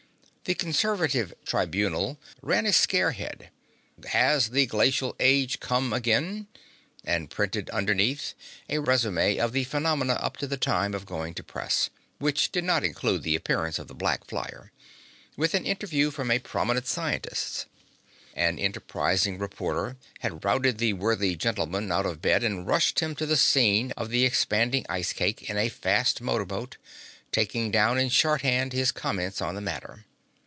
The 0.45 0.55
conservative 0.55 1.33
Tribunal 1.45 2.19
ran 2.41 2.65
a 2.65 2.73
scare 2.73 3.11
head: 3.11 3.51
HAS 4.07 4.49
THE 4.49 4.65
GLACIAL 4.65 5.15
AGE 5.17 5.61
COME 5.61 5.93
AGAIN? 5.93 6.47
and 7.05 7.29
printed 7.29 7.69
underneath 7.69 8.33
a 8.67 8.77
résumé 8.79 9.37
of 9.39 9.53
the 9.53 9.63
phenomena 9.63 10.13
up 10.15 10.35
to 10.37 10.47
the 10.47 10.57
time 10.57 10.93
of 10.93 11.05
going 11.05 11.33
to 11.35 11.43
press 11.43 11.89
which 12.19 12.51
did 12.51 12.65
not 12.65 12.83
include 12.83 13.23
the 13.23 13.35
appearance 13.35 13.79
of 13.79 13.87
the 13.87 13.93
black 13.95 14.25
flyer 14.25 14.73
with 15.37 15.53
an 15.53 15.65
interview 15.65 16.11
from 16.11 16.29
a 16.29 16.39
prominent 16.39 16.85
scientist. 16.87 17.67
An 18.33 18.59
enterprising 18.59 19.37
reporter 19.37 19.95
had 20.19 20.43
routed 20.43 20.79
the 20.79 20.91
worthy 20.93 21.37
gentleman 21.37 21.93
out 21.93 22.05
of 22.07 22.21
bed 22.21 22.43
and 22.43 22.67
rushed 22.67 22.99
him 22.99 23.15
to 23.15 23.25
the 23.25 23.37
scene 23.37 23.93
of 23.95 24.09
the 24.09 24.25
expanding 24.25 24.85
ice 24.89 25.13
cake 25.13 25.49
in 25.49 25.57
a 25.57 25.69
fast 25.69 26.19
motor 26.19 26.45
boat, 26.45 26.75
taking 27.31 27.71
down 27.71 27.97
in 27.97 28.09
shorthand 28.09 28.73
his 28.73 28.91
comments 28.91 29.39
on 29.41 29.55
the 29.55 29.61
matter. 29.61 30.03